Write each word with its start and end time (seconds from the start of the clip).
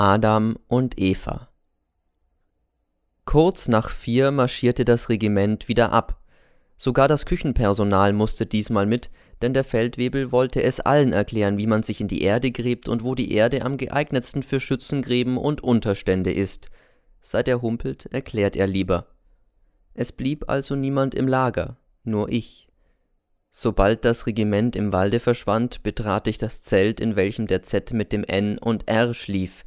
Adam 0.00 0.56
und 0.68 0.96
Eva 1.00 1.48
Kurz 3.24 3.66
nach 3.66 3.90
vier 3.90 4.30
marschierte 4.30 4.84
das 4.84 5.08
Regiment 5.08 5.66
wieder 5.66 5.90
ab. 5.90 6.20
Sogar 6.76 7.08
das 7.08 7.26
Küchenpersonal 7.26 8.12
musste 8.12 8.46
diesmal 8.46 8.86
mit, 8.86 9.10
denn 9.42 9.54
der 9.54 9.64
Feldwebel 9.64 10.30
wollte 10.30 10.62
es 10.62 10.78
allen 10.78 11.12
erklären, 11.12 11.58
wie 11.58 11.66
man 11.66 11.82
sich 11.82 12.00
in 12.00 12.06
die 12.06 12.22
Erde 12.22 12.52
gräbt 12.52 12.88
und 12.88 13.02
wo 13.02 13.16
die 13.16 13.32
Erde 13.32 13.62
am 13.62 13.76
geeignetsten 13.76 14.44
für 14.44 14.60
Schützengräben 14.60 15.36
und 15.36 15.64
Unterstände 15.64 16.32
ist. 16.32 16.70
Seit 17.20 17.48
er 17.48 17.60
humpelt, 17.60 18.06
erklärt 18.06 18.54
er 18.54 18.68
lieber. 18.68 19.08
Es 19.94 20.12
blieb 20.12 20.48
also 20.48 20.76
niemand 20.76 21.16
im 21.16 21.26
Lager, 21.26 21.76
nur 22.04 22.28
ich. 22.28 22.68
Sobald 23.50 24.04
das 24.04 24.26
Regiment 24.26 24.76
im 24.76 24.92
Walde 24.92 25.18
verschwand, 25.18 25.82
betrat 25.82 26.28
ich 26.28 26.38
das 26.38 26.62
Zelt, 26.62 27.00
in 27.00 27.16
welchem 27.16 27.48
der 27.48 27.64
Z 27.64 27.92
mit 27.92 28.12
dem 28.12 28.22
N 28.22 28.58
und 28.58 28.88
R 28.88 29.12
schlief. 29.12 29.64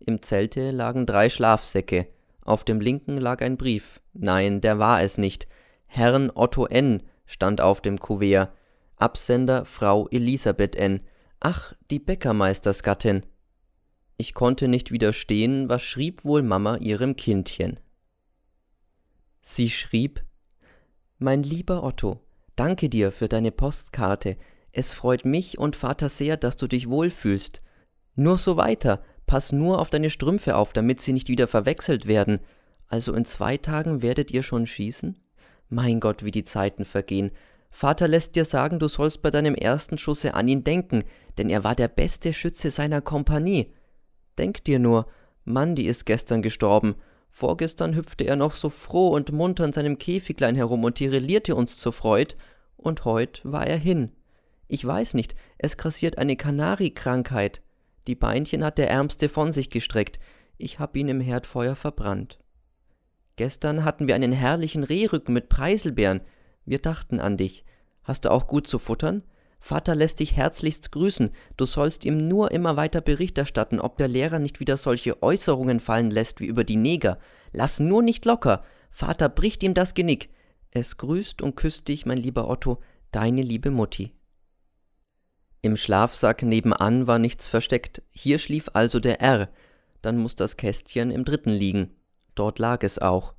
Im 0.00 0.22
Zelte 0.22 0.70
lagen 0.70 1.06
drei 1.06 1.28
Schlafsäcke, 1.28 2.06
auf 2.48 2.64
dem 2.64 2.80
linken 2.80 3.18
lag 3.18 3.42
ein 3.42 3.56
Brief. 3.56 4.00
Nein, 4.14 4.60
der 4.60 4.78
war 4.78 5.02
es 5.02 5.18
nicht. 5.18 5.46
Herrn 5.86 6.30
Otto 6.34 6.66
N. 6.66 7.02
stand 7.26 7.60
auf 7.60 7.82
dem 7.82 7.98
Kuvert. 8.00 8.52
Absender 8.96 9.64
Frau 9.64 10.08
Elisabeth 10.08 10.74
N. 10.74 11.00
Ach, 11.40 11.74
die 11.90 11.98
Bäckermeistersgattin. 11.98 13.26
Ich 14.16 14.34
konnte 14.34 14.66
nicht 14.66 14.90
widerstehen, 14.90 15.68
was 15.68 15.82
schrieb 15.82 16.24
wohl 16.24 16.42
Mama 16.42 16.76
ihrem 16.78 17.16
Kindchen. 17.16 17.78
Sie 19.40 19.70
schrieb 19.70 20.24
Mein 21.18 21.42
lieber 21.42 21.84
Otto, 21.84 22.20
danke 22.56 22.88
dir 22.88 23.12
für 23.12 23.28
deine 23.28 23.52
Postkarte. 23.52 24.36
Es 24.72 24.92
freut 24.92 25.24
mich 25.24 25.58
und 25.58 25.76
Vater 25.76 26.08
sehr, 26.08 26.36
dass 26.36 26.56
du 26.56 26.66
dich 26.66 26.88
wohlfühlst. 26.88 27.62
Nur 28.16 28.38
so 28.38 28.56
weiter, 28.56 29.02
Pass 29.28 29.52
nur 29.52 29.78
auf 29.78 29.90
deine 29.90 30.08
Strümpfe 30.08 30.56
auf, 30.56 30.72
damit 30.72 31.02
sie 31.02 31.12
nicht 31.12 31.28
wieder 31.28 31.46
verwechselt 31.46 32.06
werden. 32.06 32.40
Also 32.88 33.12
in 33.12 33.26
zwei 33.26 33.58
Tagen 33.58 34.00
werdet 34.00 34.30
ihr 34.30 34.42
schon 34.42 34.66
schießen? 34.66 35.20
Mein 35.68 36.00
Gott, 36.00 36.24
wie 36.24 36.30
die 36.30 36.44
Zeiten 36.44 36.86
vergehen. 36.86 37.30
Vater 37.70 38.08
lässt 38.08 38.36
dir 38.36 38.46
sagen, 38.46 38.78
du 38.78 38.88
sollst 38.88 39.20
bei 39.20 39.30
deinem 39.30 39.54
ersten 39.54 39.98
Schusse 39.98 40.32
an 40.32 40.48
ihn 40.48 40.64
denken, 40.64 41.04
denn 41.36 41.50
er 41.50 41.62
war 41.62 41.74
der 41.74 41.88
beste 41.88 42.32
Schütze 42.32 42.70
seiner 42.70 43.02
Kompanie. 43.02 43.74
Denk 44.38 44.64
dir 44.64 44.78
nur, 44.78 45.06
Mandy 45.44 45.82
ist 45.82 46.06
gestern 46.06 46.40
gestorben. 46.40 46.94
Vorgestern 47.28 47.94
hüpfte 47.94 48.24
er 48.24 48.36
noch 48.36 48.54
so 48.54 48.70
froh 48.70 49.08
und 49.08 49.30
munter 49.30 49.66
in 49.66 49.72
seinem 49.74 49.98
Käfiglein 49.98 50.56
herum 50.56 50.84
und 50.84 50.94
tirillierte 50.94 51.54
uns 51.54 51.76
zur 51.76 51.92
Freud, 51.92 52.34
und 52.78 53.04
heut 53.04 53.42
war 53.44 53.66
er 53.66 53.76
hin. 53.76 54.12
Ich 54.68 54.86
weiß 54.86 55.12
nicht, 55.12 55.34
es 55.58 55.76
grassiert 55.76 56.16
eine 56.16 56.36
Kanarikrankheit. 56.36 57.60
Die 58.08 58.14
Beinchen 58.14 58.64
hat 58.64 58.78
der 58.78 58.88
Ärmste 58.88 59.28
von 59.28 59.52
sich 59.52 59.68
gestreckt. 59.68 60.18
Ich 60.56 60.78
hab 60.78 60.96
ihn 60.96 61.08
im 61.08 61.20
Herdfeuer 61.20 61.76
verbrannt. 61.76 62.38
Gestern 63.36 63.84
hatten 63.84 64.08
wir 64.08 64.14
einen 64.14 64.32
herrlichen 64.32 64.82
Rehrücken 64.82 65.34
mit 65.34 65.50
Preiselbeeren. 65.50 66.22
Wir 66.64 66.78
dachten 66.78 67.20
an 67.20 67.36
dich. 67.36 67.66
Hast 68.02 68.24
du 68.24 68.30
auch 68.30 68.46
gut 68.46 68.66
zu 68.66 68.78
futtern? 68.78 69.24
Vater 69.60 69.94
lässt 69.94 70.20
dich 70.20 70.36
herzlichst 70.36 70.90
grüßen. 70.90 71.32
Du 71.58 71.66
sollst 71.66 72.06
ihm 72.06 72.28
nur 72.28 72.50
immer 72.50 72.78
weiter 72.78 73.02
Bericht 73.02 73.36
erstatten, 73.36 73.78
ob 73.78 73.98
der 73.98 74.08
Lehrer 74.08 74.38
nicht 74.38 74.58
wieder 74.58 74.78
solche 74.78 75.22
Äußerungen 75.22 75.78
fallen 75.78 76.10
lässt 76.10 76.40
wie 76.40 76.46
über 76.46 76.64
die 76.64 76.76
Neger. 76.76 77.18
Lass 77.52 77.78
nur 77.78 78.02
nicht 78.02 78.24
locker. 78.24 78.64
Vater 78.90 79.28
bricht 79.28 79.62
ihm 79.62 79.74
das 79.74 79.92
Genick. 79.92 80.30
Es 80.70 80.96
grüßt 80.96 81.42
und 81.42 81.56
küsst 81.56 81.88
dich, 81.88 82.06
mein 82.06 82.18
lieber 82.18 82.48
Otto, 82.48 82.78
deine 83.12 83.42
liebe 83.42 83.70
Mutti. 83.70 84.14
Im 85.60 85.76
Schlafsack 85.76 86.42
nebenan 86.42 87.06
war 87.06 87.18
nichts 87.18 87.48
versteckt, 87.48 88.02
hier 88.10 88.38
schlief 88.38 88.70
also 88.74 89.00
der 89.00 89.20
R, 89.20 89.48
dann 90.02 90.16
muss 90.18 90.36
das 90.36 90.56
Kästchen 90.56 91.10
im 91.10 91.24
dritten 91.24 91.50
liegen. 91.50 91.96
Dort 92.34 92.58
lag 92.58 92.84
es 92.84 93.00
auch. 93.00 93.34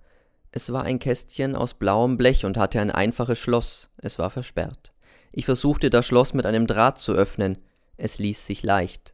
Es 0.51 0.73
war 0.73 0.83
ein 0.83 0.99
Kästchen 0.99 1.55
aus 1.55 1.75
blauem 1.75 2.17
Blech 2.17 2.43
und 2.43 2.57
hatte 2.57 2.81
ein 2.81 2.91
einfaches 2.91 3.39
Schloss, 3.39 3.89
es 3.97 4.19
war 4.19 4.29
versperrt. 4.29 4.91
Ich 5.31 5.45
versuchte 5.45 5.89
das 5.89 6.05
Schloss 6.05 6.33
mit 6.33 6.45
einem 6.45 6.67
Draht 6.67 6.97
zu 6.97 7.13
öffnen, 7.13 7.59
es 7.97 8.19
ließ 8.19 8.45
sich 8.45 8.63
leicht. 8.63 9.13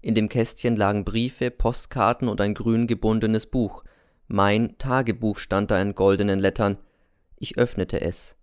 In 0.00 0.14
dem 0.14 0.28
Kästchen 0.28 0.76
lagen 0.76 1.04
Briefe, 1.04 1.50
Postkarten 1.50 2.28
und 2.28 2.40
ein 2.40 2.54
grün 2.54 2.86
gebundenes 2.86 3.46
Buch. 3.46 3.84
Mein 4.28 4.76
Tagebuch 4.78 5.38
stand 5.38 5.70
da 5.70 5.80
in 5.80 5.94
goldenen 5.94 6.38
Lettern. 6.38 6.76
Ich 7.36 7.56
öffnete 7.56 8.00
es. 8.02 8.36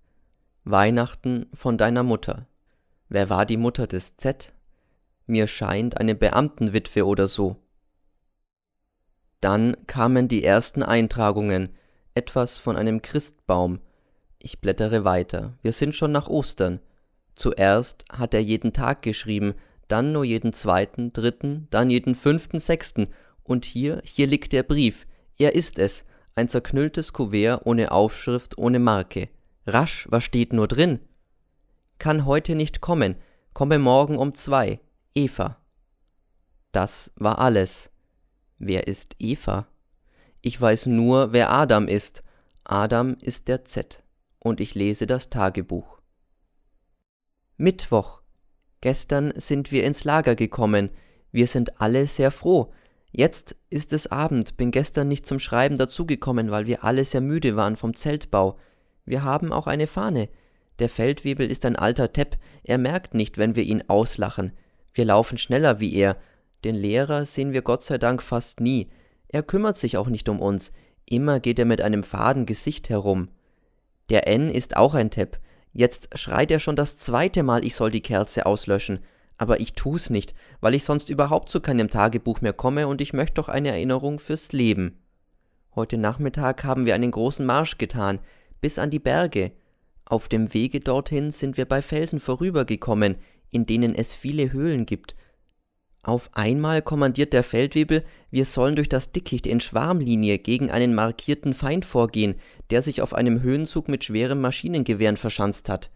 Weihnachten 0.64 1.46
von 1.54 1.78
deiner 1.78 2.04
Mutter. 2.04 2.48
Wer 3.14 3.30
war 3.30 3.46
die 3.46 3.58
Mutter 3.58 3.88
des 3.88 4.16
Z? 4.16 4.54
Mir 5.28 5.48
scheint 5.48 5.98
eine 5.98 6.16
Beamtenwitwe 6.16 7.06
oder 7.06 7.28
so. 7.28 7.58
Dann 9.42 9.76
kamen 9.86 10.30
die 10.30 10.46
ersten 10.46 10.82
Eintragungen, 10.82 11.76
etwas 12.14 12.58
von 12.58 12.78
einem 12.78 13.02
Christbaum. 13.02 13.82
Ich 14.40 14.62
blättere 14.62 15.04
weiter. 15.04 15.58
Wir 15.62 15.74
sind 15.74 15.94
schon 15.94 16.14
nach 16.14 16.30
Ostern. 16.30 16.80
Zuerst 17.36 18.06
hat 18.14 18.34
er 18.34 18.42
jeden 18.42 18.72
Tag 18.72 19.02
geschrieben, 19.02 19.56
dann 19.90 20.14
nur 20.14 20.24
jeden 20.24 20.54
zweiten, 20.54 21.12
dritten, 21.12 21.68
dann 21.70 21.90
jeden 21.90 22.16
fünften, 22.16 22.60
sechsten. 22.62 23.10
Und 23.44 23.66
hier, 23.66 24.02
hier 24.06 24.26
liegt 24.26 24.54
der 24.54 24.64
Brief. 24.64 25.06
Er 25.38 25.54
ist 25.54 25.80
es. 25.80 26.06
Ein 26.34 26.48
zerknülltes 26.48 27.12
Kuvert 27.12 27.66
ohne 27.66 27.92
Aufschrift, 27.92 28.58
ohne 28.58 28.80
Marke. 28.80 29.28
Rasch, 29.68 30.08
was 30.10 30.24
steht 30.24 30.54
nur 30.54 30.70
drin? 30.70 31.02
Kann 32.02 32.26
heute 32.26 32.56
nicht 32.56 32.82
kommen, 32.82 33.16
komme 33.54 33.78
morgen 33.78 34.18
um 34.18 34.34
zwei. 34.34 34.80
Eva. 35.14 35.58
Das 36.72 37.12
war 37.16 37.38
alles. 37.38 37.92
Wer 38.58 38.88
ist 38.88 39.16
Eva? 39.20 39.68
Ich 40.42 40.60
weiß 40.60 40.88
nur, 40.88 41.32
wer 41.32 41.52
Adam 41.52 41.88
ist. 41.88 42.24
Adam 42.64 43.18
ist 43.22 43.48
der 43.50 43.66
Z. 43.66 44.02
Und 44.40 44.60
ich 44.60 44.74
lese 44.74 45.06
das 45.06 45.30
Tagebuch. 45.30 46.00
Mittwoch. 47.58 48.24
Gestern 48.82 49.32
sind 49.36 49.72
wir 49.72 49.84
ins 49.84 50.04
Lager 50.04 50.36
gekommen. 50.36 50.90
Wir 51.32 51.46
sind 51.46 51.80
alle 51.82 52.08
sehr 52.08 52.32
froh. 52.32 52.74
Jetzt 53.12 53.56
ist 53.70 53.94
es 53.94 54.08
Abend, 54.08 54.58
bin 54.58 54.72
gestern 54.72 55.08
nicht 55.08 55.28
zum 55.28 55.38
Schreiben 55.38 55.78
dazugekommen, 55.78 56.50
weil 56.50 56.66
wir 56.66 56.84
alle 56.84 57.06
sehr 57.06 57.22
müde 57.22 57.56
waren 57.56 57.76
vom 57.76 57.94
Zeltbau. 57.94 58.58
Wir 59.06 59.24
haben 59.24 59.54
auch 59.54 59.68
eine 59.68 59.86
Fahne. 59.86 60.30
Der 60.82 60.90
Feldwebel 60.90 61.52
ist 61.52 61.64
ein 61.66 61.76
alter 61.76 62.12
Tepp, 62.12 62.38
er 62.64 62.80
merkt 62.80 63.14
nicht, 63.14 63.38
wenn 63.38 63.56
wir 63.56 63.62
ihn 63.62 63.84
auslachen. 63.88 64.52
Wir 64.96 65.06
laufen 65.06 65.38
schneller 65.38 65.80
wie 65.80 65.94
er. 65.94 66.18
Den 66.64 66.74
Lehrer 66.74 67.26
sehen 67.26 67.54
wir 67.54 67.62
Gott 67.62 67.84
sei 67.84 68.00
Dank 68.00 68.24
fast 68.24 68.60
nie. 68.60 68.90
Er 69.28 69.44
kümmert 69.44 69.78
sich 69.78 69.98
auch 69.98 70.08
nicht 70.08 70.28
um 70.28 70.40
uns. 70.40 70.72
Immer 71.06 71.40
geht 71.40 71.60
er 71.60 71.66
mit 71.66 71.82
einem 71.82 72.02
faden 72.02 72.48
Gesicht 72.48 72.90
herum. 72.90 73.30
Der 74.10 74.28
N 74.28 74.50
ist 74.50 74.76
auch 74.76 74.96
ein 74.96 75.12
Tepp. 75.12 75.40
Jetzt 75.72 76.18
schreit 76.18 76.50
er 76.50 76.60
schon 76.60 76.76
das 76.76 76.98
zweite 76.98 77.44
Mal, 77.44 77.64
ich 77.64 77.76
soll 77.76 77.92
die 77.92 78.02
Kerze 78.02 78.48
auslöschen. 78.48 79.02
Aber 79.38 79.60
ich 79.60 79.76
tu's 79.76 80.10
nicht, 80.10 80.34
weil 80.62 80.74
ich 80.74 80.84
sonst 80.84 81.10
überhaupt 81.10 81.50
zu 81.50 81.62
keinem 81.62 81.92
Tagebuch 81.92 82.42
mehr 82.42 82.54
komme 82.54 82.88
und 82.88 83.02
ich 83.02 83.14
möchte 83.14 83.36
doch 83.36 83.50
eine 83.50 83.70
Erinnerung 83.70 84.18
fürs 84.18 84.52
Leben. 84.52 84.98
Heute 85.76 86.00
Nachmittag 86.00 86.64
haben 86.64 86.88
wir 86.88 86.96
einen 86.96 87.12
großen 87.12 87.46
Marsch 87.46 87.78
getan, 87.78 88.18
bis 88.62 88.80
an 88.80 88.90
die 88.90 88.98
Berge. 88.98 89.52
Auf 90.12 90.28
dem 90.28 90.54
Wege 90.54 90.82
dorthin 90.82 91.32
sind 91.32 91.56
wir 91.56 91.64
bei 91.64 91.82
Felsen 91.82 92.20
vorübergekommen, 92.20 93.16
in 93.50 93.66
denen 93.66 93.96
es 93.96 94.14
viele 94.14 94.52
Höhlen 94.52 94.86
gibt. 94.86 95.16
Auf 96.04 96.30
einmal 96.34 96.82
kommandiert 96.82 97.32
der 97.32 97.44
Feldwebel, 97.44 98.04
wir 98.30 98.44
sollen 98.44 98.76
durch 98.76 98.90
das 98.90 99.14
Dickicht 99.14 99.48
in 99.48 99.62
Schwarmlinie 99.62 100.38
gegen 100.38 100.70
einen 100.70 100.96
markierten 100.96 101.54
Feind 101.54 101.86
vorgehen, 101.86 102.36
der 102.72 102.84
sich 102.84 103.02
auf 103.02 103.14
einem 103.14 103.42
Höhenzug 103.42 103.88
mit 103.88 104.04
schweren 104.04 104.42
Maschinengewehren 104.42 105.16
verschanzt 105.16 105.70
hat. 105.70 105.92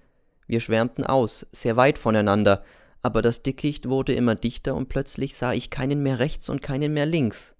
Wir 0.47 0.61
schwärmten 0.61 1.05
aus, 1.05 1.45
sehr 1.51 1.75
weit 1.75 1.99
voneinander, 1.99 2.63
aber 3.01 3.21
das 3.21 3.43
Dickicht 3.43 3.89
wurde 3.89 4.13
immer 4.13 4.35
dichter 4.35 4.75
und 4.75 4.87
plötzlich 4.87 5.35
sah 5.35 5.51
ich 5.51 5.69
keinen 5.69 6.01
mehr 6.01 6.19
rechts 6.19 6.47
und 6.47 6.61
keinen 6.61 6.93
mehr 6.93 7.05
links. 7.05 7.53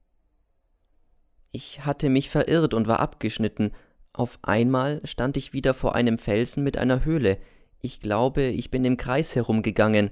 Ich 1.52 1.86
hatte 1.86 2.08
mich 2.08 2.30
verirrt 2.30 2.74
und 2.74 2.88
war 2.88 3.02
abgeschnitten, 3.02 3.74
auf 4.16 4.40
einmal 4.44 5.02
stand 5.04 5.36
ich 5.36 5.52
wieder 5.52 5.74
vor 5.74 5.94
einem 5.94 6.18
Felsen 6.18 6.64
mit 6.64 6.78
einer 6.78 7.04
Höhle. 7.04 7.38
Ich 7.82 8.00
glaube, 8.00 8.44
ich 8.44 8.72
bin 8.72 8.86
im 8.86 8.98
Kreis 8.98 9.36
herumgegangen. 9.36 10.10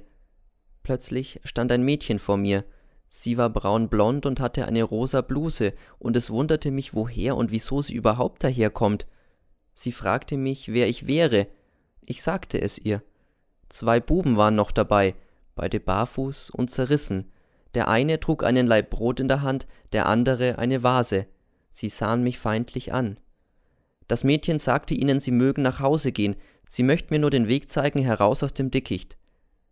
Plötzlich 0.84 1.40
stand 1.46 1.72
ein 1.72 1.84
Mädchen 1.84 2.20
vor 2.20 2.36
mir. 2.38 2.66
Sie 3.08 3.38
war 3.38 3.50
braunblond 3.50 4.26
und 4.26 4.40
hatte 4.40 4.66
eine 4.66 4.84
rosa 4.84 5.22
Bluse, 5.22 5.74
und 6.00 6.18
es 6.18 6.30
wunderte 6.30 6.72
mich, 6.72 6.94
woher 6.94 7.38
und 7.38 7.52
wieso 7.52 7.82
sie 7.82 7.94
überhaupt 7.94 8.44
daherkommt. 8.44 9.08
Sie 9.74 9.92
fragte 9.92 10.36
mich, 10.36 10.74
wer 10.74 10.90
ich 10.90 11.08
wäre. 11.08 11.48
Ich 12.02 12.24
sagte 12.24 12.60
es 12.60 12.78
ihr. 12.78 13.02
Zwei 13.70 14.00
Buben 14.00 14.36
waren 14.36 14.56
noch 14.56 14.72
dabei, 14.72 15.16
beide 15.56 15.80
barfuß 15.80 16.50
und 16.50 16.72
zerrissen. 16.72 17.32
Der 17.74 17.88
eine 17.88 18.20
trug 18.20 18.44
einen 18.44 18.68
Laib 18.68 18.90
Brot 18.90 19.20
in 19.20 19.28
der 19.28 19.42
Hand, 19.42 19.66
der 19.94 20.08
andere 20.08 20.58
eine 20.58 20.84
Vase. 20.84 21.26
Sie 21.72 21.90
sahen 21.90 22.24
mich 22.24 22.38
feindlich 22.38 22.94
an. 22.94 23.18
Das 24.08 24.24
Mädchen 24.24 24.60
sagte 24.60 24.94
ihnen, 24.94 25.20
sie 25.20 25.32
mögen 25.32 25.62
nach 25.62 25.80
Hause 25.80 26.12
gehen, 26.12 26.36
sie 26.68 26.84
möchten 26.84 27.14
mir 27.14 27.20
nur 27.20 27.32
den 27.32 27.48
Weg 27.48 27.72
zeigen 27.72 28.00
heraus 28.00 28.44
aus 28.44 28.54
dem 28.54 28.72
Dickicht. 28.72 29.18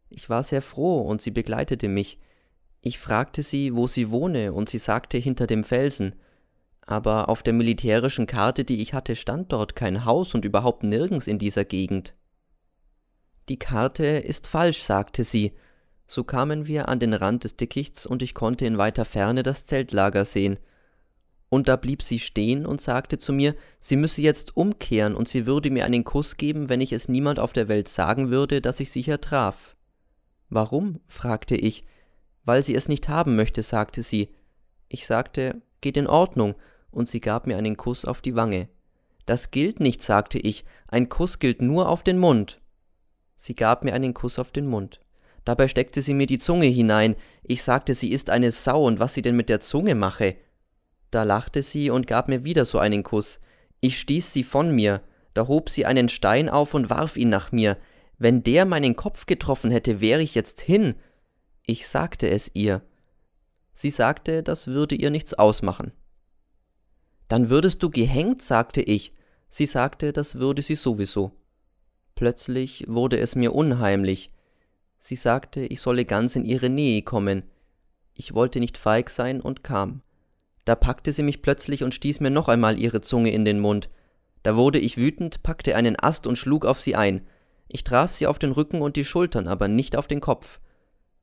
Ich 0.10 0.30
war 0.30 0.44
sehr 0.44 0.62
froh 0.62 1.02
und 1.02 1.22
sie 1.22 1.32
begleitete 1.32 1.88
mich. 1.88 2.20
Ich 2.82 3.00
fragte 3.00 3.44
sie, 3.44 3.76
wo 3.76 3.88
sie 3.88 4.10
wohne, 4.10 4.54
und 4.54 4.70
sie 4.70 4.78
sagte 4.78 5.18
hinter 5.18 5.48
dem 5.48 5.64
Felsen. 5.64 6.16
Aber 6.82 7.30
auf 7.30 7.44
der 7.44 7.54
militärischen 7.54 8.28
Karte, 8.28 8.66
die 8.66 8.82
ich 8.82 8.94
hatte, 8.94 9.16
stand 9.16 9.52
dort 9.54 9.76
kein 9.76 10.04
Haus 10.04 10.34
und 10.34 10.46
überhaupt 10.46 10.84
nirgends 10.84 11.28
in 11.28 11.40
dieser 11.40 11.64
Gegend. 11.64 12.16
Die 13.50 13.60
Karte 13.60 14.06
ist 14.06 14.48
falsch, 14.48 14.82
sagte 14.82 15.24
sie. 15.24 15.54
So 16.08 16.24
kamen 16.24 16.68
wir 16.68 16.90
an 16.90 17.00
den 17.00 17.14
Rand 17.14 17.44
des 17.44 17.56
Dickichts 17.56 18.06
und 18.06 18.22
ich 18.22 18.34
konnte 18.34 18.66
in 18.66 18.78
weiter 18.78 19.06
Ferne 19.06 19.44
das 19.44 19.66
Zeltlager 19.66 20.26
sehen. 20.26 20.60
Und 21.54 21.68
da 21.68 21.76
blieb 21.76 22.02
sie 22.02 22.18
stehen 22.18 22.66
und 22.66 22.80
sagte 22.80 23.18
zu 23.18 23.34
mir, 23.34 23.56
sie 23.78 23.98
müsse 23.98 24.22
jetzt 24.22 24.56
umkehren 24.56 25.16
und 25.16 25.28
sie 25.28 25.46
würde 25.46 25.70
mir 25.70 25.84
einen 25.84 26.06
Kuss 26.06 26.38
geben, 26.38 26.70
wenn 26.70 26.80
ich 26.80 26.94
es 26.94 27.10
niemand 27.10 27.40
auf 27.42 27.52
der 27.52 27.68
Welt 27.68 27.90
sagen 27.90 28.32
würde, 28.32 28.62
dass 28.62 28.80
ich 28.80 28.90
sie 28.90 29.02
hier 29.02 29.20
traf. 29.20 29.76
Warum? 30.50 31.02
fragte 31.10 31.58
ich. 31.58 31.84
Weil 32.46 32.64
sie 32.64 32.74
es 32.74 32.88
nicht 32.88 33.10
haben 33.10 33.36
möchte, 33.36 33.64
sagte 33.64 34.02
sie. 34.02 34.30
Ich 34.88 35.06
sagte, 35.06 35.62
geht 35.82 35.98
in 35.98 36.08
Ordnung, 36.08 36.56
und 36.90 37.10
sie 37.10 37.20
gab 37.20 37.48
mir 37.48 37.58
einen 37.58 37.76
Kuss 37.76 38.06
auf 38.06 38.22
die 38.22 38.36
Wange. 38.36 38.70
Das 39.26 39.52
gilt 39.52 39.82
nicht, 39.82 40.02
sagte 40.02 40.40
ich, 40.40 40.64
ein 40.88 41.10
Kuss 41.10 41.40
gilt 41.40 41.62
nur 41.62 41.90
auf 41.90 42.02
den 42.02 42.18
Mund. 42.18 42.62
Sie 43.36 43.56
gab 43.56 43.84
mir 43.84 43.94
einen 43.94 44.14
Kuss 44.14 44.40
auf 44.40 44.54
den 44.54 44.68
Mund. 44.68 45.02
Dabei 45.44 45.68
steckte 45.68 46.02
sie 46.02 46.14
mir 46.14 46.28
die 46.28 46.40
Zunge 46.40 46.68
hinein. 46.68 47.18
Ich 47.44 47.62
sagte, 47.62 47.94
sie 47.94 48.12
ist 48.12 48.30
eine 48.30 48.54
Sau 48.54 48.86
und 48.86 49.02
was 49.02 49.16
sie 49.16 49.22
denn 49.22 49.36
mit 49.36 49.50
der 49.50 49.60
Zunge 49.60 49.96
mache. 49.96 50.38
Da 51.12 51.24
lachte 51.24 51.62
sie 51.62 51.90
und 51.90 52.08
gab 52.08 52.28
mir 52.30 52.44
wieder 52.44 52.66
so 52.66 52.80
einen 52.80 53.04
Kuss. 53.04 53.40
Ich 53.82 54.00
stieß 54.00 54.32
sie 54.32 54.44
von 54.44 54.72
mir, 54.72 55.02
da 55.34 55.48
hob 55.48 55.70
sie 55.70 55.86
einen 55.86 56.10
Stein 56.10 56.50
auf 56.50 56.74
und 56.74 56.90
warf 56.90 57.18
ihn 57.18 57.30
nach 57.30 57.52
mir. 57.52 57.78
Wenn 58.18 58.44
der 58.44 58.66
meinen 58.66 58.96
Kopf 58.96 59.26
getroffen 59.26 59.72
hätte, 59.72 60.00
wäre 60.00 60.22
ich 60.22 60.36
jetzt 60.36 60.62
hin. 60.62 60.96
Ich 61.66 61.88
sagte 61.88 62.30
es 62.30 62.52
ihr. 62.54 62.82
Sie 63.74 63.90
sagte, 63.90 64.44
das 64.44 64.68
würde 64.68 64.96
ihr 64.96 65.10
nichts 65.10 65.34
ausmachen. 65.34 65.92
Dann 67.28 67.50
würdest 67.50 67.82
du 67.82 67.90
gehängt, 67.90 68.42
sagte 68.42 68.82
ich. 68.82 69.14
Sie 69.50 69.66
sagte, 69.66 70.14
das 70.14 70.36
würde 70.36 70.62
sie 70.62 70.76
sowieso. 70.76 71.32
Plötzlich 72.16 72.86
wurde 72.88 73.18
es 73.20 73.36
mir 73.36 73.54
unheimlich. 73.54 74.32
Sie 75.00 75.16
sagte, 75.16 75.66
ich 75.66 75.82
solle 75.82 76.06
ganz 76.06 76.36
in 76.36 76.46
ihre 76.46 76.70
Nähe 76.70 77.02
kommen. 77.02 77.44
Ich 78.14 78.34
wollte 78.34 78.60
nicht 78.60 78.78
feig 78.78 79.10
sein 79.10 79.42
und 79.42 79.64
kam. 79.64 80.04
Da 80.66 80.76
packte 80.76 81.12
sie 81.14 81.24
mich 81.24 81.42
plötzlich 81.42 81.84
und 81.84 81.96
stieß 81.96 82.20
mir 82.20 82.30
noch 82.30 82.48
einmal 82.48 82.78
ihre 82.78 83.02
Zunge 83.02 83.32
in 83.32 83.46
den 83.46 83.60
Mund. 83.60 83.90
Da 84.44 84.56
wurde 84.56 84.80
ich 84.80 84.98
wütend, 84.98 85.44
packte 85.44 85.76
einen 85.76 85.98
Ast 86.00 86.28
und 86.28 86.38
schlug 86.38 86.66
auf 86.66 86.80
sie 86.80 86.96
ein. 86.96 87.28
Ich 87.68 87.84
traf 87.84 88.12
sie 88.12 88.28
auf 88.28 88.40
den 88.40 88.52
Rücken 88.52 88.82
und 88.82 88.96
die 88.96 89.06
Schultern, 89.06 89.48
aber 89.48 89.68
nicht 89.68 89.96
auf 89.96 90.08
den 90.08 90.20
Kopf. 90.20 90.60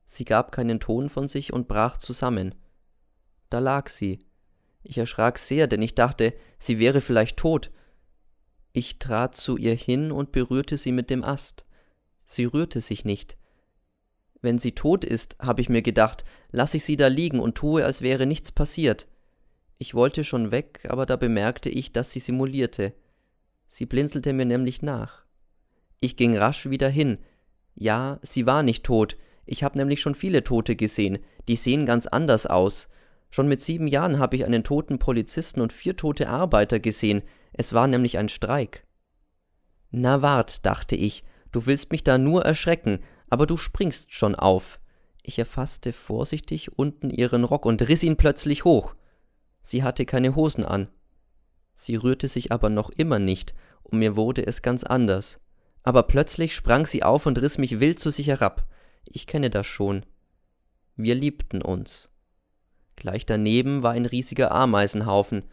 Sie 0.05 0.25
gab 0.25 0.51
keinen 0.51 0.79
Ton 0.79 1.09
von 1.09 1.27
sich 1.27 1.53
und 1.53 1.67
brach 1.67 1.97
zusammen. 1.97 2.55
Da 3.49 3.59
lag 3.59 3.89
sie. 3.89 4.19
Ich 4.83 4.97
erschrak 4.97 5.37
sehr, 5.37 5.67
denn 5.67 5.81
ich 5.81 5.95
dachte, 5.95 6.33
sie 6.57 6.79
wäre 6.79 7.01
vielleicht 7.01 7.37
tot. 7.37 7.69
Ich 8.71 8.99
trat 8.99 9.35
zu 9.35 9.57
ihr 9.57 9.75
hin 9.75 10.11
und 10.11 10.31
berührte 10.31 10.77
sie 10.77 10.91
mit 10.91 11.09
dem 11.09 11.23
Ast. 11.23 11.65
Sie 12.25 12.45
rührte 12.45 12.81
sich 12.81 13.05
nicht. 13.05 13.37
Wenn 14.41 14.57
sie 14.57 14.73
tot 14.73 15.03
ist, 15.03 15.37
habe 15.39 15.61
ich 15.61 15.69
mir 15.69 15.81
gedacht, 15.81 16.23
lass 16.51 16.73
ich 16.73 16.85
sie 16.85 16.95
da 16.95 17.07
liegen 17.07 17.39
und 17.39 17.55
tue, 17.55 17.83
als 17.83 18.01
wäre 18.01 18.25
nichts 18.25 18.51
passiert. 18.51 19.07
Ich 19.81 19.95
wollte 19.95 20.25
schon 20.25 20.51
weg, 20.51 20.81
aber 20.89 21.05
da 21.05 21.15
bemerkte 21.15 21.69
ich, 21.69 21.93
dass 21.93 22.11
sie 22.11 22.19
simulierte. 22.19 22.93
Sie 23.65 23.85
blinzelte 23.85 24.33
mir 24.33 24.43
nämlich 24.43 24.81
nach. 24.81 25.23
Ich 26.01 26.17
ging 26.17 26.37
rasch 26.37 26.69
wieder 26.69 26.89
hin. 26.89 27.17
Ja, 27.75 28.19
sie 28.21 28.45
war 28.45 28.61
nicht 28.61 28.83
tot. 28.83 29.15
Ich 29.45 29.63
habe 29.63 29.77
nämlich 29.77 30.01
schon 30.01 30.15
viele 30.15 30.43
Tote 30.43 30.75
gesehen. 30.75 31.19
Die 31.47 31.55
sehen 31.55 31.85
ganz 31.85 32.07
anders 32.07 32.45
aus. 32.45 32.89
Schon 33.31 33.47
mit 33.47 33.61
sieben 33.61 33.87
Jahren 33.87 34.19
habe 34.19 34.35
ich 34.35 34.43
einen 34.43 34.65
toten 34.65 34.99
Polizisten 34.99 35.61
und 35.61 35.71
vier 35.71 35.95
tote 35.95 36.27
Arbeiter 36.27 36.81
gesehen. 36.81 37.21
Es 37.53 37.73
war 37.73 37.87
nämlich 37.87 38.17
ein 38.17 38.27
Streik. 38.27 38.85
Na 39.91 40.21
wart, 40.21 40.65
dachte 40.65 40.97
ich, 40.97 41.23
du 41.53 41.65
willst 41.65 41.89
mich 41.91 42.03
da 42.03 42.17
nur 42.17 42.43
erschrecken, 42.43 42.99
aber 43.29 43.47
du 43.47 43.55
springst 43.55 44.13
schon 44.13 44.35
auf. 44.35 44.79
Ich 45.23 45.39
erfasste 45.39 45.93
vorsichtig 45.93 46.77
unten 46.77 47.09
ihren 47.09 47.45
Rock 47.45 47.65
und 47.65 47.87
riss 47.87 48.03
ihn 48.03 48.17
plötzlich 48.17 48.65
hoch. 48.65 48.95
Sie 49.69 49.83
hatte 49.83 50.07
keine 50.07 50.35
Hosen 50.35 50.65
an. 50.65 50.89
Sie 51.75 51.95
rührte 51.95 52.27
sich 52.27 52.51
aber 52.51 52.71
noch 52.71 52.89
immer 52.89 53.19
nicht, 53.19 53.53
und 53.83 53.99
mir 53.99 54.15
wurde 54.15 54.47
es 54.47 54.63
ganz 54.63 54.83
anders. 54.83 55.39
Aber 55.83 56.01
plötzlich 56.01 56.55
sprang 56.55 56.87
sie 56.87 57.03
auf 57.03 57.27
und 57.27 57.39
riss 57.39 57.59
mich 57.59 57.79
wild 57.79 57.99
zu 57.99 58.09
sich 58.09 58.25
herab. 58.29 58.67
Ich 59.05 59.27
kenne 59.27 59.51
das 59.51 59.67
schon. 59.67 60.07
Wir 60.95 61.13
liebten 61.13 61.61
uns. 61.61 62.09
Gleich 62.95 63.27
daneben 63.27 63.83
war 63.83 63.91
ein 63.91 64.07
riesiger 64.07 64.51
Ameisenhaufen, 64.51 65.43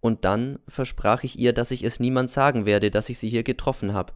und 0.00 0.26
dann 0.26 0.58
versprach 0.68 1.24
ich 1.24 1.38
ihr, 1.38 1.54
dass 1.54 1.70
ich 1.70 1.82
es 1.82 1.98
niemand 1.98 2.30
sagen 2.30 2.66
werde, 2.66 2.90
dass 2.90 3.08
ich 3.08 3.18
sie 3.18 3.30
hier 3.30 3.42
getroffen 3.42 3.94
habe. 3.94 4.12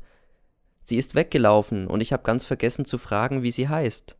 Sie 0.84 0.98
ist 0.98 1.14
weggelaufen, 1.14 1.86
und 1.86 2.02
ich 2.02 2.12
habe 2.12 2.24
ganz 2.24 2.44
vergessen 2.44 2.84
zu 2.84 2.98
fragen, 2.98 3.42
wie 3.42 3.52
sie 3.52 3.70
heißt. 3.70 4.18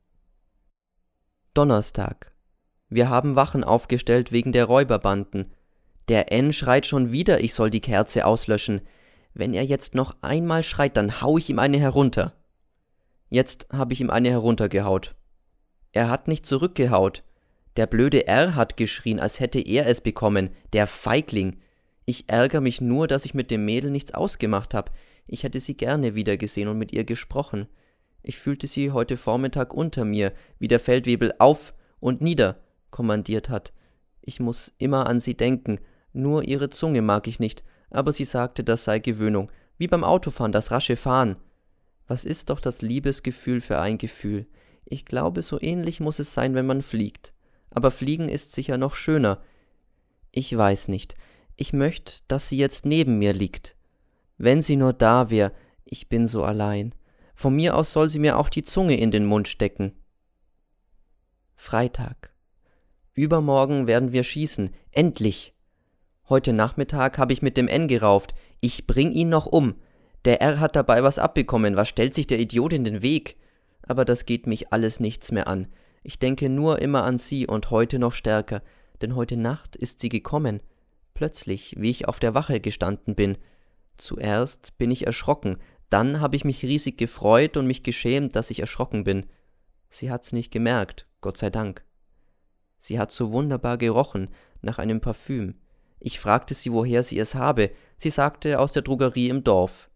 Donnerstag. 1.53 2.33
Wir 2.91 3.09
haben 3.09 3.37
Wachen 3.37 3.63
aufgestellt 3.63 4.33
wegen 4.33 4.51
der 4.51 4.65
Räuberbanden. 4.65 5.53
Der 6.09 6.33
N 6.33 6.53
schreit 6.53 6.87
schon 6.87 7.13
wieder, 7.13 7.41
ich 7.41 7.55
soll 7.55 7.71
die 7.71 7.81
Kerze 7.81 8.27
auslöschen. 8.27 8.81
Wenn 9.33 9.55
er 9.55 9.65
jetzt 9.65 9.95
noch 9.95 10.17
einmal 10.23 10.65
schreit, 10.65 10.97
dann 10.97 11.21
hau 11.21 11.39
ich 11.39 11.49
ihm 11.49 11.61
eine 11.61 11.79
herunter. 11.79 12.35
Jetzt 13.29 13.69
habe 13.73 13.93
ich 13.93 14.01
ihm 14.01 14.11
eine 14.11 14.31
heruntergehaut. 14.31 15.15
Er 15.93 16.11
hat 16.11 16.27
nicht 16.27 16.45
zurückgehaut. 16.47 17.23
Der 17.77 17.87
blöde 17.87 18.27
R 18.27 18.57
hat 18.57 18.77
geschrien, 18.77 19.21
als 19.21 19.39
hätte 19.39 19.61
er 19.61 19.87
es 19.87 20.01
bekommen, 20.01 20.51
der 20.73 20.89
Feigling. 20.89 21.61
Ich 22.07 22.29
ärgere 22.29 22.61
mich 22.61 22.81
nur, 22.81 23.07
dass 23.07 23.25
ich 23.25 23.35
mit 23.35 23.53
dem 23.53 23.65
Mädel 23.65 23.93
nichts 23.93 24.13
ausgemacht 24.13 24.75
habe. 24.75 24.91
Ich 25.29 25.45
hätte 25.45 25.61
sie 25.61 25.77
gerne 25.77 26.17
wiedergesehen 26.17 26.69
und 26.69 26.79
mit 26.79 26.91
ihr 26.91 27.05
gesprochen. 27.05 27.69
Ich 28.25 28.37
fühlte 28.37 28.67
sie 28.67 28.91
heute 28.91 29.17
Vormittag 29.17 29.73
unter 29.73 30.05
mir, 30.05 30.33
wie 30.59 30.67
der 30.67 30.81
Feldwebel 30.81 31.33
auf 31.39 31.73
und 32.01 32.21
nieder 32.21 32.57
kommandiert 32.91 33.49
hat. 33.49 33.73
Ich 34.21 34.41
muss 34.41 34.73
immer 34.79 35.07
an 35.07 35.21
sie 35.21 35.37
denken, 35.37 35.79
nur 36.13 36.45
ihre 36.45 36.71
Zunge 36.71 37.03
mag 37.03 37.27
ich 37.27 37.41
nicht, 37.41 37.65
aber 37.91 38.13
sie 38.13 38.25
sagte, 38.25 38.65
das 38.65 38.85
sei 38.85 38.99
Gewöhnung, 38.99 39.51
wie 39.79 39.89
beim 39.89 40.05
Autofahren, 40.05 40.53
das 40.53 40.71
rasche 40.71 40.97
Fahren. 40.97 41.37
Was 42.07 42.25
ist 42.25 42.51
doch 42.51 42.61
das 42.61 42.83
Liebesgefühl 42.83 43.61
für 43.61 43.79
ein 43.79 43.99
Gefühl? 43.99 44.47
Ich 44.85 45.05
glaube, 45.05 45.43
so 45.43 45.61
ähnlich 45.61 46.01
muss 46.01 46.19
es 46.19 46.35
sein, 46.35 46.55
wenn 46.55 46.67
man 46.67 46.83
fliegt. 46.83 47.33
Aber 47.71 47.91
Fliegen 47.91 48.29
ist 48.29 48.53
sicher 48.53 48.77
noch 48.77 48.95
schöner. 48.95 49.41
Ich 50.33 50.57
weiß 50.57 50.89
nicht. 50.89 51.15
Ich 51.57 51.73
möchte, 51.73 52.15
dass 52.27 52.49
sie 52.49 52.59
jetzt 52.59 52.85
neben 52.85 53.19
mir 53.19 53.33
liegt. 53.33 53.77
Wenn 54.39 54.63
sie 54.63 54.77
nur 54.77 54.93
da 54.93 55.31
wär, 55.31 55.53
ich 55.85 56.09
bin 56.09 56.27
so 56.27 56.45
allein. 56.45 56.95
Von 57.35 57.55
mir 57.55 57.77
aus 57.77 57.93
soll 57.93 58.09
sie 58.09 58.19
mir 58.19 58.39
auch 58.39 58.49
die 58.49 58.65
Zunge 58.65 58.99
in 58.99 59.11
den 59.11 59.25
Mund 59.25 59.49
stecken. 59.49 59.93
Freitag. 61.55 62.33
Übermorgen 63.21 63.87
werden 63.87 64.13
wir 64.13 64.25
schießen. 64.25 64.71
Endlich. 64.93 65.53
Heute 66.31 66.55
Nachmittag 66.55 67.19
habe 67.19 67.35
ich 67.35 67.43
mit 67.43 67.59
dem 67.59 67.69
N 67.69 67.87
gerauft. 67.87 68.35
Ich 68.61 68.87
bring 68.87 69.13
ihn 69.13 69.29
noch 69.29 69.45
um. 69.45 69.75
Der 70.25 70.41
R 70.41 70.59
hat 70.59 70.75
dabei 70.75 71.03
was 71.03 71.19
abbekommen. 71.19 71.77
Was 71.77 71.91
stellt 71.91 72.15
sich 72.15 72.27
der 72.27 72.41
Idiot 72.41 72.73
in 72.73 72.83
den 72.83 73.03
Weg? 73.03 73.37
Aber 73.83 74.07
das 74.07 74.25
geht 74.25 74.47
mich 74.47 74.73
alles 74.73 75.01
nichts 75.01 75.33
mehr 75.33 75.49
an. 75.49 75.69
Ich 76.03 76.19
denke 76.19 76.49
nur 76.49 76.81
immer 76.81 77.05
an 77.05 77.19
sie 77.19 77.47
und 77.47 77.71
heute 77.71 77.99
noch 77.99 78.15
stärker, 78.15 78.63
denn 79.03 79.15
heute 79.15 79.37
Nacht 79.37 79.77
ist 79.77 80.01
sie 80.01 80.09
gekommen. 80.09 80.63
Plötzlich, 81.13 81.75
wie 81.77 81.91
ich 81.91 82.09
auf 82.09 82.21
der 82.21 82.33
Wache 82.33 82.59
gestanden 82.59 83.17
bin. 83.17 83.37
Zuerst 83.99 84.79
bin 84.79 84.91
ich 84.91 85.07
erschrocken, 85.07 85.59
dann 85.91 86.21
habe 86.21 86.37
ich 86.37 86.47
mich 86.47 86.63
riesig 86.63 86.97
gefreut 86.97 87.59
und 87.59 87.67
mich 87.67 87.83
geschämt, 87.83 88.35
dass 88.35 88.51
ich 88.51 88.61
erschrocken 88.61 89.05
bin. 89.05 89.27
Sie 89.91 90.11
hat's 90.11 90.33
nicht 90.33 90.51
gemerkt, 90.51 91.07
Gott 91.21 91.37
sei 91.37 91.51
Dank. 91.51 91.85
Sie 92.81 92.99
hat 92.99 93.13
so 93.13 93.31
wunderbar 93.31 93.79
gerochen, 93.79 94.29
nach 94.63 94.79
einem 94.79 95.01
Parfüm. 95.01 95.55
Ich 96.01 96.19
fragte 96.19 96.55
sie, 96.55 96.73
woher 96.73 97.03
sie 97.03 97.19
es 97.19 97.35
habe. 97.35 97.71
Sie 97.97 98.11
sagte, 98.11 98.59
aus 98.59 98.73
der 98.73 98.83
Drogerie 98.83 99.29
im 99.29 99.45
Dorf. 99.45 99.91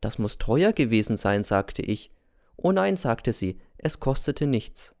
Das 0.00 0.18
muss 0.18 0.38
teuer 0.38 0.72
gewesen 0.72 1.16
sein, 1.16 1.44
sagte 1.44 1.82
ich. 1.82 2.12
Oh 2.56 2.72
nein, 2.72 2.96
sagte 2.96 3.32
sie, 3.32 3.60
es 3.76 4.00
kostete 4.00 4.46
nichts. 4.46 4.94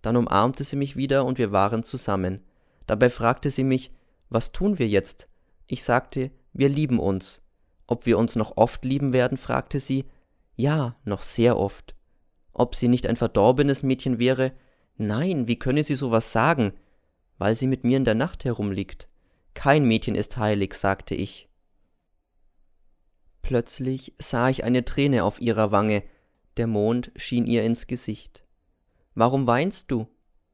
Dann 0.00 0.16
umarmte 0.16 0.64
sie 0.64 0.76
mich 0.76 0.96
wieder 0.96 1.24
und 1.24 1.38
wir 1.38 1.52
waren 1.52 1.82
zusammen. 1.82 2.44
Dabei 2.86 3.10
fragte 3.10 3.50
sie 3.50 3.64
mich, 3.64 3.92
was 4.28 4.52
tun 4.52 4.78
wir 4.78 4.88
jetzt? 4.88 5.28
Ich 5.66 5.84
sagte, 5.84 6.30
wir 6.52 6.68
lieben 6.68 6.98
uns. 6.98 7.40
Ob 7.86 8.06
wir 8.06 8.18
uns 8.18 8.36
noch 8.36 8.56
oft 8.56 8.84
lieben 8.84 9.12
werden? 9.12 9.36
fragte 9.36 9.80
sie. 9.80 10.04
Ja, 10.54 10.96
noch 11.04 11.22
sehr 11.22 11.58
oft. 11.58 11.94
Ob 12.52 12.74
sie 12.74 12.88
nicht 12.88 13.06
ein 13.06 13.16
verdorbenes 13.16 13.82
Mädchen 13.82 14.18
wäre? 14.18 14.52
Nein, 14.96 15.46
wie 15.46 15.58
könne 15.58 15.84
sie 15.84 15.94
sowas 15.94 16.32
sagen? 16.32 16.72
Weil 17.38 17.56
sie 17.56 17.66
mit 17.66 17.84
mir 17.84 17.96
in 17.96 18.04
der 18.04 18.14
Nacht 18.14 18.44
herumliegt. 18.44 19.08
Kein 19.54 19.84
Mädchen 19.84 20.14
ist 20.14 20.36
heilig, 20.36 20.74
sagte 20.74 21.14
ich. 21.14 21.48
Plötzlich 23.42 24.14
sah 24.18 24.48
ich 24.48 24.64
eine 24.64 24.84
Träne 24.84 25.24
auf 25.24 25.40
ihrer 25.40 25.72
Wange, 25.72 26.04
der 26.56 26.66
Mond 26.66 27.10
schien 27.16 27.46
ihr 27.46 27.64
ins 27.64 27.86
Gesicht. 27.86 28.44
Warum 29.14 29.46
weinst 29.46 29.90
du? 29.90 30.06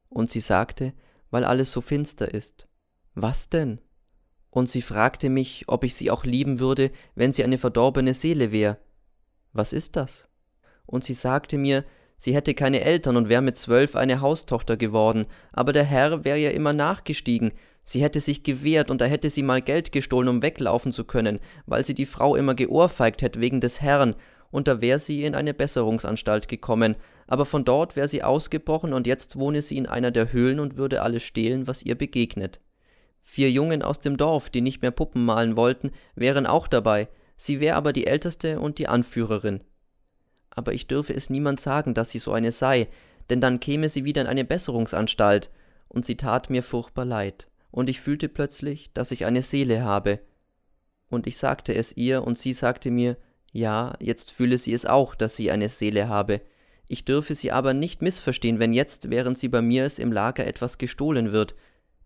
Und 0.09 0.29
sie 0.31 0.39
sagte, 0.39 0.93
weil 1.29 1.43
alles 1.43 1.71
so 1.71 1.81
finster 1.81 2.33
ist. 2.33 2.67
Was 3.13 3.49
denn? 3.49 3.79
Und 4.49 4.69
sie 4.69 4.81
fragte 4.81 5.29
mich, 5.29 5.65
ob 5.67 5.83
ich 5.83 5.95
sie 5.95 6.09
auch 6.09 6.23
lieben 6.23 6.59
würde, 6.59 6.91
wenn 7.15 7.33
sie 7.33 7.43
eine 7.43 7.57
verdorbene 7.57 8.13
Seele 8.13 8.51
wär. 8.51 8.79
Was 9.53 9.73
ist 9.73 9.95
das? 9.95 10.27
Und 10.85 11.03
sie 11.03 11.13
sagte 11.13 11.57
mir, 11.57 11.85
sie 12.19 12.35
hätte 12.35 12.53
keine 12.53 12.81
Eltern 12.81 13.17
und 13.17 13.29
wär 13.29 13.41
mit 13.41 13.57
zwölf 13.57 13.95
eine 13.95 14.21
Haustochter 14.21 14.77
geworden, 14.77 15.25
aber 15.51 15.73
der 15.73 15.85
Herr 15.85 16.25
wär 16.25 16.37
ihr 16.37 16.53
immer 16.53 16.73
nachgestiegen, 16.73 17.53
sie 17.83 18.03
hätte 18.03 18.19
sich 18.19 18.43
gewehrt 18.43 18.91
und 18.91 19.01
da 19.01 19.05
hätte 19.05 19.31
sie 19.31 19.41
mal 19.41 19.61
Geld 19.61 19.91
gestohlen, 19.91 20.27
um 20.27 20.41
weglaufen 20.43 20.91
zu 20.91 21.05
können, 21.05 21.39
weil 21.65 21.85
sie 21.85 21.95
die 21.95 22.05
Frau 22.05 22.35
immer 22.35 22.53
geohrfeigt 22.53 23.23
hätte 23.23 23.41
wegen 23.41 23.61
des 23.61 23.81
Herrn, 23.81 24.15
und 24.51 24.67
da 24.67 24.81
wär 24.81 24.99
sie 24.99 25.23
in 25.23 25.35
eine 25.35 25.53
Besserungsanstalt 25.53 26.47
gekommen, 26.47 26.95
aber 27.27 27.45
von 27.45 27.63
dort 27.65 27.95
wär 27.95 28.07
sie 28.07 28.23
ausgebrochen 28.23 28.93
und 28.93 29.07
jetzt 29.07 29.37
wohne 29.37 29.61
sie 29.61 29.77
in 29.77 29.87
einer 29.87 30.11
der 30.11 30.33
Höhlen 30.33 30.59
und 30.59 30.75
würde 30.75 31.01
alles 31.03 31.23
stehlen, 31.23 31.67
was 31.67 31.83
ihr 31.83 31.95
begegnet. 31.95 32.59
Vier 33.23 33.51
Jungen 33.51 33.83
aus 33.83 33.99
dem 33.99 34.17
Dorf, 34.17 34.49
die 34.49 34.61
nicht 34.61 34.81
mehr 34.81 34.91
Puppen 34.91 35.23
malen 35.23 35.55
wollten, 35.55 35.91
wären 36.15 36.47
auch 36.47 36.67
dabei, 36.67 37.07
sie 37.37 37.59
wär 37.59 37.75
aber 37.75 37.93
die 37.93 38.07
älteste 38.07 38.59
und 38.59 38.79
die 38.79 38.87
Anführerin. 38.87 39.63
Aber 40.51 40.73
ich 40.73 40.87
dürfe 40.87 41.13
es 41.13 41.29
niemand 41.29 41.59
sagen, 41.59 41.93
dass 41.93 42.11
sie 42.11 42.19
so 42.19 42.31
eine 42.31 42.51
sei, 42.51 42.87
denn 43.29 43.41
dann 43.41 43.59
käme 43.59 43.89
sie 43.89 44.05
wieder 44.05 44.21
in 44.21 44.27
eine 44.27 44.45
Besserungsanstalt, 44.45 45.49
und 45.87 46.05
sie 46.05 46.15
tat 46.15 46.49
mir 46.49 46.63
furchtbar 46.63 47.05
leid, 47.05 47.47
und 47.71 47.89
ich 47.89 48.01
fühlte 48.01 48.29
plötzlich, 48.29 48.91
dass 48.93 49.11
ich 49.11 49.25
eine 49.25 49.41
Seele 49.41 49.83
habe. 49.83 50.19
Und 51.09 51.27
ich 51.27 51.37
sagte 51.37 51.73
es 51.73 51.95
ihr, 51.97 52.23
und 52.23 52.37
sie 52.37 52.53
sagte 52.53 52.91
mir, 52.91 53.17
ja, 53.51 53.95
jetzt 53.99 54.31
fühle 54.31 54.57
sie 54.57 54.73
es 54.73 54.85
auch, 54.85 55.15
dass 55.15 55.35
sie 55.35 55.51
eine 55.51 55.69
Seele 55.69 56.07
habe. 56.07 56.41
Ich 56.87 57.05
dürfe 57.05 57.35
sie 57.35 57.51
aber 57.51 57.73
nicht 57.73 58.01
missverstehen, 58.01 58.59
wenn 58.59 58.73
jetzt, 58.73 59.09
während 59.09 59.37
sie 59.37 59.47
bei 59.47 59.61
mir 59.61 59.85
ist, 59.85 59.99
im 59.99 60.11
Lager 60.11 60.45
etwas 60.45 60.77
gestohlen 60.77 61.31
wird, 61.31 61.55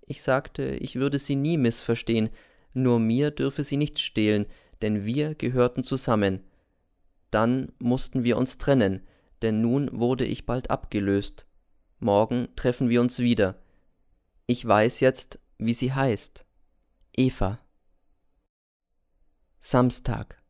ich 0.05 0.21
sagte, 0.21 0.63
ich 0.63 0.95
würde 0.95 1.19
sie 1.19 1.35
nie 1.35 1.57
missverstehen, 1.57 2.29
nur 2.73 3.00
mir 3.00 3.31
dürfe 3.31 3.63
sie 3.63 3.77
nicht 3.77 4.00
stehlen, 4.00 4.45
denn 4.81 5.05
wir 5.05 5.35
gehörten 5.35 5.83
zusammen. 5.83 6.41
Dann 7.34 7.72
mussten 7.80 8.24
wir 8.24 8.38
uns 8.38 8.60
trennen, 8.60 9.02
denn 9.42 9.60
nun 9.60 9.90
wurde 9.92 10.24
ich 10.24 10.46
bald 10.46 10.70
abgelöst. 10.70 11.48
Morgen 11.98 12.50
treffen 12.56 12.90
wir 12.90 13.02
uns 13.02 13.18
wieder. 13.18 13.56
Ich 14.46 14.63
weiß 14.63 15.00
jetzt, 15.00 15.40
wie 15.58 15.74
sie 15.74 15.94
heißt. 15.94 16.46
Eva. 17.16 17.58
Samstag. 19.60 20.44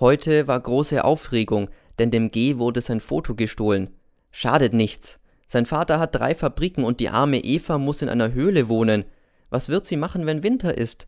Heute 0.00 0.48
war 0.48 0.58
große 0.58 1.04
Aufregung, 1.04 1.70
denn 2.00 2.10
dem 2.10 2.32
G 2.32 2.58
wurde 2.58 2.80
sein 2.80 3.00
Foto 3.00 3.36
gestohlen. 3.36 3.94
Schadet 4.32 4.72
nichts. 4.72 5.20
Sein 5.46 5.66
Vater 5.66 6.00
hat 6.00 6.16
drei 6.16 6.34
Fabriken 6.34 6.82
und 6.82 6.98
die 6.98 7.10
arme 7.10 7.38
Eva 7.44 7.78
muss 7.78 8.02
in 8.02 8.08
einer 8.08 8.32
Höhle 8.32 8.68
wohnen. 8.68 9.04
Was 9.50 9.68
wird 9.68 9.86
sie 9.86 9.96
machen, 9.96 10.26
wenn 10.26 10.42
Winter 10.42 10.76
ist? 10.76 11.06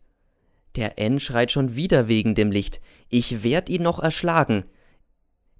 Der 0.76 1.00
N 1.00 1.18
schreit 1.18 1.50
schon 1.50 1.74
wieder 1.74 2.06
wegen 2.06 2.36
dem 2.36 2.52
Licht. 2.52 2.80
Ich 3.08 3.42
werd 3.42 3.68
ihn 3.68 3.82
noch 3.82 3.98
erschlagen. 3.98 4.66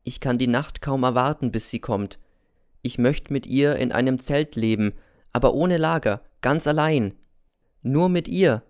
Ich 0.02 0.20
kann 0.20 0.38
die 0.38 0.46
Nacht 0.46 0.80
kaum 0.80 1.02
erwarten, 1.02 1.50
bis 1.50 1.70
sie 1.70 1.80
kommt. 1.80 2.18
Ich 2.82 2.98
möcht 2.98 3.30
mit 3.30 3.46
ihr 3.46 3.76
in 3.76 3.92
einem 3.92 4.18
Zelt 4.18 4.56
leben, 4.56 4.94
aber 5.32 5.54
ohne 5.54 5.76
Lager, 5.76 6.22
ganz 6.40 6.66
allein. 6.66 7.14
Nur 7.82 8.08
mit 8.08 8.28
ihr. 8.28 8.62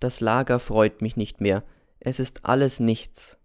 Das 0.00 0.20
Lager 0.20 0.58
freut 0.58 1.02
mich 1.02 1.16
nicht 1.16 1.40
mehr. 1.40 1.62
Es 2.00 2.20
ist 2.20 2.44
alles 2.44 2.80
nichts. 2.80 3.38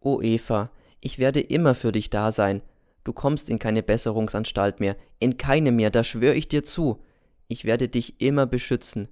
O 0.00 0.20
Eva, 0.20 0.70
ich 1.00 1.18
werde 1.18 1.40
immer 1.40 1.74
für 1.74 1.92
dich 1.92 2.10
da 2.10 2.32
sein, 2.32 2.62
Du 3.04 3.12
kommst 3.12 3.50
in 3.50 3.58
keine 3.58 3.82
Besserungsanstalt 3.82 4.80
mehr, 4.80 4.96
in 5.18 5.36
keine 5.36 5.70
mehr, 5.70 5.90
da 5.90 6.02
schwör 6.02 6.34
ich 6.34 6.48
dir 6.48 6.64
zu. 6.64 7.02
Ich 7.48 7.66
werde 7.66 7.88
dich 7.88 8.20
immer 8.20 8.46
beschützen. 8.46 9.08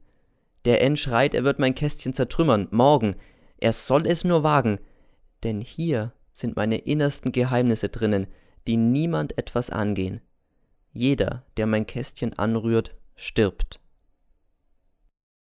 Der 0.64 0.80
N 0.80 0.96
schreit, 0.96 1.34
er 1.34 1.44
wird 1.44 1.58
mein 1.58 1.74
Kästchen 1.74 2.14
zertrümmern, 2.14 2.68
morgen. 2.70 3.16
Er 3.58 3.72
soll 3.72 4.06
es 4.06 4.24
nur 4.24 4.42
wagen. 4.42 4.78
Denn 5.44 5.60
hier 5.60 6.12
sind 6.32 6.56
meine 6.56 6.78
innersten 6.78 7.32
Geheimnisse 7.32 7.88
drinnen, 7.88 8.26
die 8.66 8.76
niemand 8.76 9.36
etwas 9.38 9.70
angehen. 9.70 10.20
Jeder, 10.92 11.44
der 11.56 11.66
mein 11.66 11.86
Kästchen 11.86 12.38
anrührt, 12.38 12.94
stirbt. 13.16 13.80